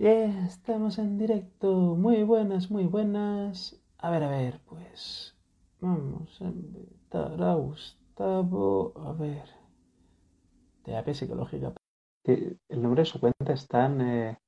[0.00, 1.94] Yeah, estamos en directo.
[1.94, 3.78] Muy buenas, muy buenas.
[3.98, 5.36] A ver, a ver, pues.
[5.78, 8.94] Vamos a invitar a Gustavo.
[8.96, 9.44] A ver.
[10.84, 11.74] Terapia psicológica.
[12.24, 14.00] El nombre de su cuenta es tan.
[14.00, 14.38] Eh,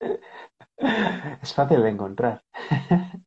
[1.42, 2.42] es fácil de encontrar.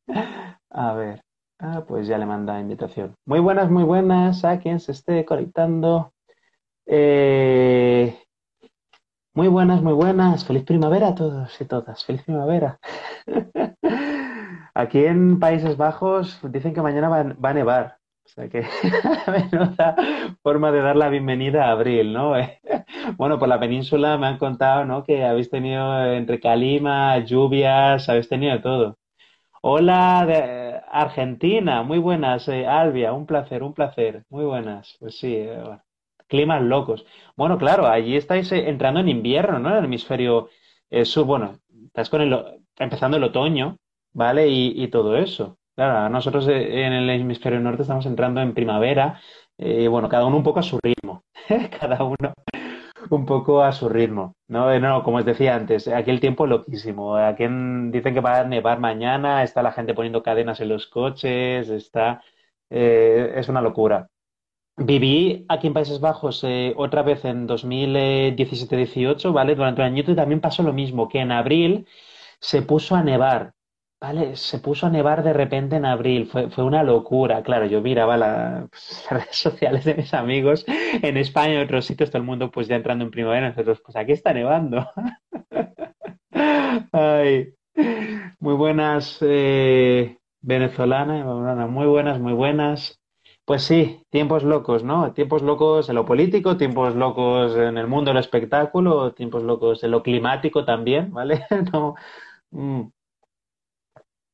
[0.72, 1.22] a ver.
[1.58, 3.16] Ah, pues ya le manda invitación.
[3.26, 6.12] Muy buenas, muy buenas a quien se esté conectando.
[6.86, 8.22] Eh,
[9.34, 10.46] muy buenas, muy buenas.
[10.46, 12.04] Feliz primavera a todos y todas.
[12.06, 12.80] Feliz primavera.
[14.74, 17.98] Aquí en Países Bajos dicen que mañana va, a nevar.
[18.26, 18.64] O sea que
[19.52, 19.96] menuda
[20.44, 22.34] forma de dar la bienvenida a abril, ¿no?
[23.18, 25.04] Bueno, por la península me han contado, ¿no?
[25.04, 28.98] Que habéis tenido entre calima, lluvias, habéis tenido todo.
[29.62, 34.96] Hola de Argentina, muy buenas, eh, Albia, un placer, un placer, muy buenas.
[35.00, 35.82] Pues sí, eh, bueno,
[36.32, 37.06] climas locos.
[37.36, 39.70] Bueno, claro, allí estáis eh, entrando en invierno, ¿no?
[39.72, 40.50] En el hemisferio
[40.90, 42.34] eh, sur, bueno, estás con el,
[42.80, 43.78] empezando el otoño,
[44.14, 44.48] ¿vale?
[44.50, 45.58] Y, todo eso.
[45.76, 49.22] Claro, nosotros eh, en el hemisferio norte estamos entrando en primavera,
[49.58, 51.24] eh, y bueno, cada uno un poco a su ritmo,
[51.80, 52.34] cada uno
[53.10, 54.72] un poco a su ritmo, ¿no?
[54.72, 57.16] Eh, no, como os decía antes, aquí el tiempo es loquísimo.
[57.18, 60.88] Aquí en- dicen que va a nevar mañana, está la gente poniendo cadenas en los
[60.88, 62.22] coches, está,
[62.70, 64.08] eh, es una locura.
[64.84, 69.56] Viví aquí en Países Bajos eh, otra vez en 2017-18, ¿vale?
[69.56, 71.86] Durante un añito y también pasó lo mismo, que en abril
[72.40, 73.54] se puso a nevar,
[74.00, 74.36] ¿vale?
[74.36, 77.44] Se puso a nevar de repente en abril, fue, fue una locura.
[77.44, 81.86] Claro, yo miraba pues, las redes sociales de mis amigos en España y en otros
[81.86, 84.90] sitios, todo el mundo pues ya entrando en primavera, nosotros pues aquí está nevando.
[86.92, 87.54] Ay,
[88.40, 93.01] muy buenas eh, venezolanas, muy buenas, muy buenas.
[93.52, 95.12] Pues sí, tiempos locos, ¿no?
[95.12, 99.92] Tiempos locos en lo político, tiempos locos en el mundo del espectáculo, tiempos locos en
[99.92, 101.46] lo climático también, ¿vale?
[101.74, 101.96] No,
[102.52, 102.84] mm,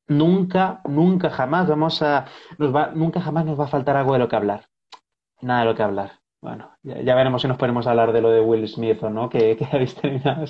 [0.06, 2.26] nunca, nunca jamás vamos a,
[2.94, 4.68] nunca jamás nos va a faltar algo de lo que hablar,
[5.40, 6.12] nada de lo que hablar.
[6.40, 9.10] Bueno, ya, ya veremos si nos ponemos a hablar de lo de Will Smith o
[9.10, 10.44] no, que, que habéis terminado.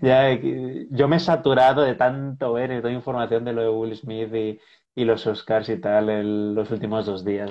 [0.00, 3.68] Ya, eh, yo me he saturado de tanto ver y toda información de lo de
[3.68, 4.58] Will Smith y,
[4.96, 7.50] y los Oscars y tal los últimos dos días.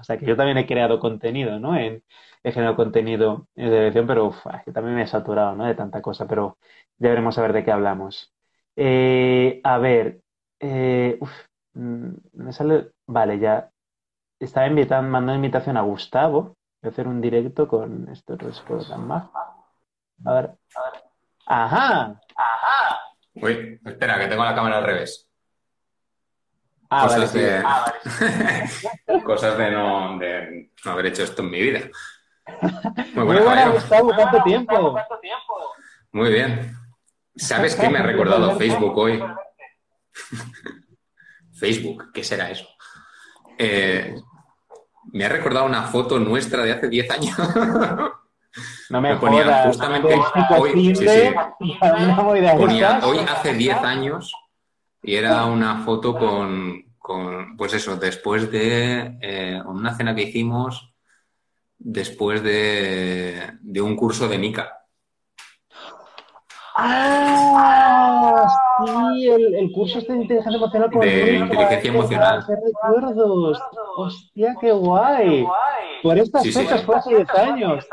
[0.00, 1.76] O sea que yo también he creado contenido, ¿no?
[1.76, 2.02] He
[2.42, 5.66] generado contenido en televisión, pero que también me he saturado, ¿no?
[5.66, 6.58] De tanta cosa, pero
[6.98, 8.32] ya veremos a ver de qué hablamos.
[8.76, 10.20] Eh, a ver,
[10.58, 11.30] eh, uf,
[11.74, 13.70] mm, me sale, vale, ya
[14.40, 18.86] estaba invitando, mandando invitación a Gustavo de hacer un directo con esto, no se puede
[18.86, 19.28] tan más.
[20.24, 20.50] A ver,
[21.46, 22.20] ajá,
[23.34, 25.28] Uy, espera, que tengo la cámara al revés.
[26.90, 27.38] Ah, vale, Cosas sí.
[27.38, 29.22] de...
[29.24, 31.80] Cosas de no, de no haber hecho esto en mi vida.
[32.46, 32.70] Muy
[33.14, 33.72] Muy buena, buena, caballero.
[33.72, 34.98] Gustavo, ¿cuánto tiempo?
[36.12, 36.76] Muy bien.
[37.36, 39.22] ¿Sabes qué me ha recordado Facebook hoy?
[41.52, 42.68] Facebook, ¿qué será eso?
[43.58, 44.14] Eh,
[45.12, 47.36] me ha recordado una foto nuestra de hace 10 años.
[48.90, 50.14] No me Me ponía jodas, justamente
[50.56, 51.34] hoy, sí, sí.
[52.56, 54.32] Ponía hoy hace 10 años
[55.04, 60.92] y era una foto con, con pues eso, después de eh, una cena que hicimos
[61.78, 64.80] después de, de un curso de Mica.
[66.76, 68.46] Ah,
[69.14, 72.44] sí, el, el curso este de inteligencia emocional De inteligencia emocional.
[72.46, 73.62] qué recuerdos.
[73.96, 75.46] Hostia, qué guay.
[76.02, 76.58] Por estas Sí, sí.
[76.60, 77.86] fechas fue hace 10 años.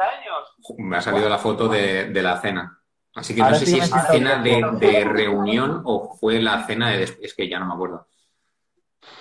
[0.78, 2.81] Me ha salido la foto de, de la cena.
[3.16, 7.00] Así que no sé sí si es cena de, reunión o fue la cena de...
[7.00, 8.08] des- Es que ya no me acuerdo.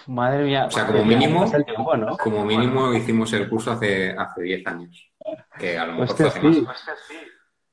[0.06, 0.66] Madre mía.
[0.66, 2.16] O sea, como mínimo- pasa el tiempo, ¿no?
[2.16, 5.10] Como mínimo hicimos el curso hace, hace 10 años.
[5.58, 6.60] Que a lo mejor fue Hostia, hace sí.
[6.62, 6.84] más.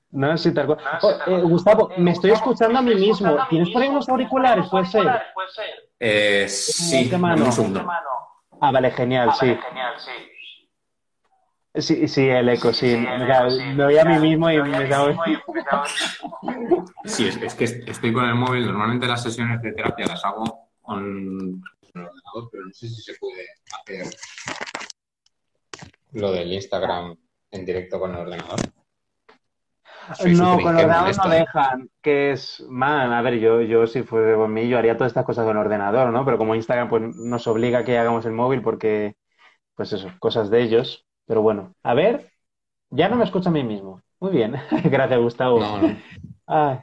[0.10, 0.80] No, sí, tal cual.
[1.02, 3.38] Oh, eh, Gustavo, me estoy escuchando a mí mismo.
[3.50, 4.68] ¿Tienes por ahí unos auriculares?
[4.70, 5.06] Puede ser.
[6.00, 7.46] Eh, sí, ¿Qué mano?
[7.46, 7.86] un segundo.
[8.62, 9.58] Ah, vale, genial, sí.
[11.80, 12.98] Sí, sí, el eco, sí.
[12.98, 15.16] Me voy a mí mismo y me estaba...
[17.06, 18.66] Sí, es, es que estoy con el móvil.
[18.66, 21.62] Normalmente las sesiones de terapia las hago con
[21.94, 23.46] el ordenador, pero no sé si se puede
[23.80, 24.08] hacer
[26.14, 27.16] lo del Instagram
[27.52, 28.60] en directo con el ordenador.
[30.26, 34.48] no, con ordenador no dejan, que es, man, a ver, yo, yo si fuese por
[34.48, 36.26] mí, yo haría todas estas cosas con ordenador, ¿no?
[36.26, 39.16] Pero como Instagram pues nos obliga a que hagamos el móvil porque,
[39.76, 41.07] pues eso, cosas de ellos.
[41.28, 42.32] Pero bueno, a ver,
[42.90, 44.02] ya no me escucho a mí mismo.
[44.20, 45.60] Muy bien, gracias Gustavo.
[45.60, 45.98] No, no.
[46.48, 46.80] Ay.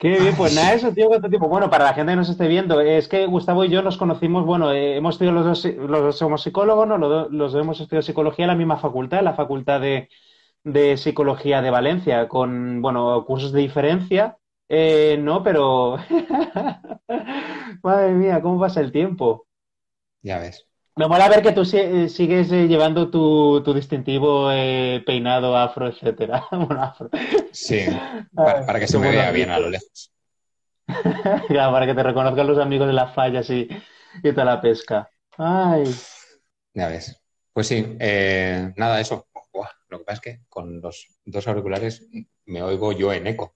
[0.00, 1.46] Qué bien, pues nada, eso, tío, cuánto tiempo.
[1.46, 4.46] Bueno, para la gente que nos esté viendo, es que Gustavo y yo nos conocimos,
[4.46, 6.96] bueno, eh, hemos estudiado los dos, los dos somos psicólogos, ¿no?
[6.96, 10.08] Los dos, hemos estudiado psicología en la misma facultad, en la Facultad de,
[10.96, 14.38] Psicología de Valencia, con, bueno, cursos de diferencia,
[14.70, 15.42] eh, ¿no?
[15.42, 15.98] Pero,
[17.82, 19.46] madre mía, ¿cómo pasa el tiempo?
[20.22, 20.69] Ya ves.
[21.00, 26.44] Me mola ver que tú eh, sigues eh, llevando tu, distintivo eh, peinado afro, etcétera.
[27.52, 27.86] Sí,
[28.34, 30.12] para, que se me vea bien a lo lejos.
[31.48, 33.66] para que te reconozcan los amigos de las fallas y,
[34.22, 35.08] y toda la pesca.
[35.38, 35.84] Ay.
[36.74, 37.18] Ya ves.
[37.54, 37.96] Pues sí,
[38.76, 39.26] nada, eso.
[39.88, 42.06] lo que pasa es que con los dos auriculares
[42.44, 43.54] me oigo yo en eco.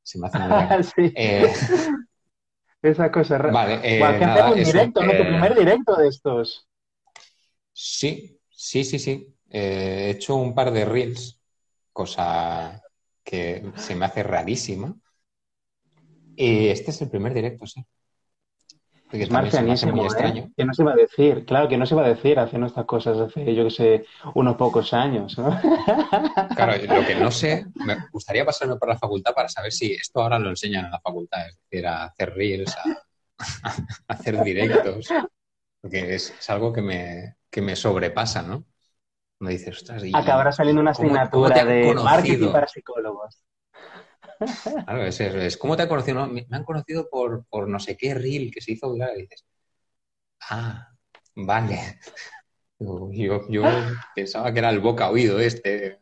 [0.00, 1.12] Se me hace sí.
[2.84, 3.52] Esa cosa rara.
[3.52, 4.00] Vale, eh,
[4.46, 5.12] un directo, ¿no?
[5.12, 6.68] Tu primer directo de estos.
[7.74, 9.34] Sí, sí, sí, sí.
[9.50, 11.40] Eh, he hecho un par de reels,
[11.92, 12.80] cosa
[13.24, 14.94] que se me hace rarísima.
[16.36, 17.84] Y este es el primer directo, sí.
[19.12, 20.06] es marcianísimo, ¿eh?
[20.06, 20.52] extraño.
[20.56, 22.84] Que no se iba a decir, claro, que no se iba a decir haciendo estas
[22.84, 25.36] cosas hace, yo que sé, unos pocos años.
[25.38, 25.50] ¿no?
[26.56, 30.22] Claro, lo que no sé, me gustaría pasarme por la facultad para saber si esto
[30.22, 33.02] ahora lo enseñan en la facultad, es decir, a hacer reels, a,
[34.08, 35.08] hacer directos,
[35.80, 38.64] porque es algo que me, que me sobrepasa, ¿no?
[39.38, 43.44] Me dices, ostras, Acabará saliendo una asignatura de marketing para psicólogos.
[44.84, 46.26] Claro, es, es, ¿cómo te han conocido?
[46.26, 49.44] Me, han conocido por, por, no sé qué reel que se hizo viral y dices,
[50.50, 50.88] ah,
[51.36, 52.00] vale.
[52.80, 53.62] Yo, yo
[54.14, 56.00] pensaba que era el boca oído este,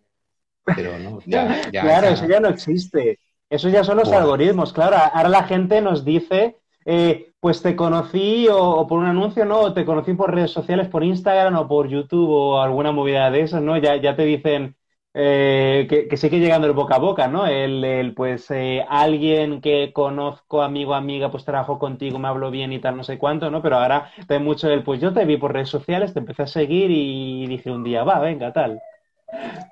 [0.65, 3.21] pero no, ya, ya Claro, eso ya no existe.
[3.51, 4.73] Eso ya son los algoritmos.
[4.73, 9.61] Claro, ahora la gente nos dice eh, pues te conocí o, por un anuncio, ¿no?
[9.61, 13.41] O te conocí por redes sociales, por Instagram o por YouTube o alguna movida de
[13.43, 13.77] esas, ¿no?
[13.79, 14.77] Ya, ya te dicen
[15.15, 17.47] eh, que, que, sigue llegando el boca a boca, ¿no?
[17.47, 22.81] El, pues eh, alguien que conozco, amigo, amiga, pues trabajó contigo, me habló bien y
[22.81, 23.61] tal, no sé cuánto, ¿no?
[23.61, 26.47] Pero ahora te mucho el, pues yo te vi por redes sociales, te empecé a
[26.47, 28.81] seguir y dije un día, va, venga, tal.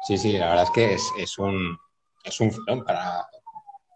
[0.07, 1.79] Sí, sí, la verdad es que es, es un,
[2.25, 2.51] es un
[2.85, 3.27] para,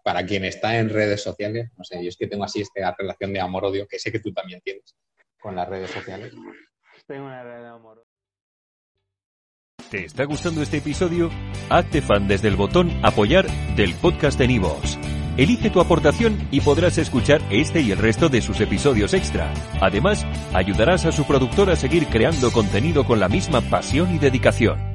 [0.05, 3.33] para quien está en redes sociales, no sé, yo es que tengo así esta relación
[3.33, 4.95] de amor-odio que sé que tú también tienes
[5.39, 6.31] con las redes sociales.
[7.07, 8.05] Tengo una red de amor.
[9.89, 11.31] ¿Te está gustando este episodio?
[11.71, 14.99] Hazte fan desde el botón apoyar del podcast de Nivos.
[15.37, 19.51] Elige tu aportación y podrás escuchar este y el resto de sus episodios extra.
[19.81, 20.23] Además,
[20.53, 24.94] ayudarás a su productor a seguir creando contenido con la misma pasión y dedicación.